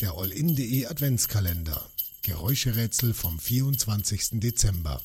[0.00, 1.84] Der Allin.de Adventskalender.
[2.22, 4.38] Geräuscherätsel vom 24.
[4.40, 5.02] Dezember.